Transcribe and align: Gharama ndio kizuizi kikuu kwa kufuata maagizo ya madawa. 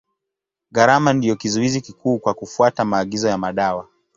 Gharama 0.71 1.13
ndio 1.13 1.35
kizuizi 1.35 1.81
kikuu 1.81 2.19
kwa 2.19 2.33
kufuata 2.33 2.85
maagizo 2.85 3.27
ya 3.29 3.37
madawa. 3.37 3.87